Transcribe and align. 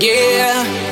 Yeah. 0.00 0.89